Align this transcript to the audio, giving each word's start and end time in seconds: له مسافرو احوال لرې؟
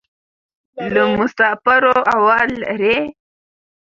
له 0.93 1.03
مسافرو 1.19 1.95
احوال 2.11 2.49
لرې؟ 2.63 2.97